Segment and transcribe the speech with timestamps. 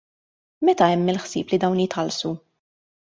[0.69, 2.33] Meta hemm il-ħsieb li dawn jitħallsu?